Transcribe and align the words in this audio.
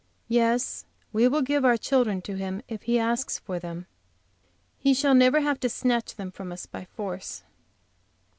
Yes, 0.29 0.85
we 1.13 1.27
will 1.27 1.43
give 1.43 1.63
our 1.63 1.77
children 1.77 2.23
to 2.23 2.33
Him 2.35 2.63
if 2.67 2.81
he 2.81 2.97
asks 2.97 3.37
for 3.37 3.59
them. 3.59 3.85
He 4.79 4.95
shall 4.95 5.13
never 5.13 5.41
have 5.41 5.59
to 5.59 5.69
snatch 5.69 6.15
them 6.15 6.31
from 6.31 6.51
us 6.51 6.65
by 6.65 6.85
force. 6.85 7.43